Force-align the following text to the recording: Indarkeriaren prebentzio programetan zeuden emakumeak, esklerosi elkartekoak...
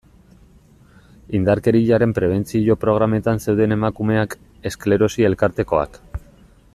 Indarkeriaren 1.39 2.15
prebentzio 2.19 2.77
programetan 2.85 3.43
zeuden 3.47 3.77
emakumeak, 3.79 4.35
esklerosi 4.71 5.29
elkartekoak... 5.31 6.01